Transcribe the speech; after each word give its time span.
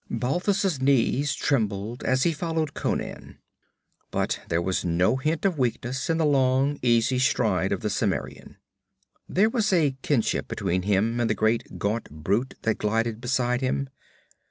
Balthus' 0.09 0.81
knees 0.81 1.35
trembled 1.35 2.01
as 2.03 2.23
he 2.23 2.33
followed 2.33 2.73
Conan. 2.73 3.37
But 4.09 4.41
there 4.49 4.59
was 4.59 4.83
no 4.83 5.17
hint 5.17 5.45
of 5.45 5.59
weakness 5.59 6.09
in 6.09 6.17
the 6.17 6.25
long 6.25 6.79
easy 6.81 7.19
stride 7.19 7.71
of 7.71 7.81
the 7.81 7.89
Cimmerian. 7.91 8.57
There 9.29 9.47
was 9.47 9.71
a 9.71 9.95
kinship 10.01 10.47
between 10.47 10.81
him 10.81 11.19
and 11.19 11.29
the 11.29 11.35
great 11.35 11.77
gaunt 11.77 12.09
brute 12.09 12.55
that 12.63 12.79
glided 12.79 13.21
beside 13.21 13.61
him. 13.61 13.89